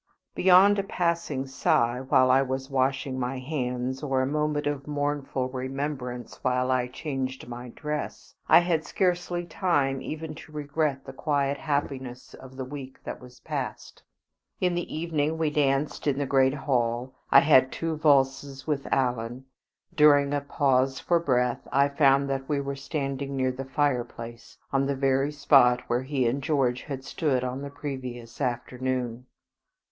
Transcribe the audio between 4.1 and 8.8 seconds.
a moment of mournful remembrance while I changed my dress, I